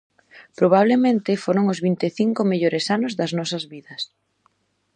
[0.59, 4.01] Probablemente foron os vinte e cinco mellores anos das nosas vidas.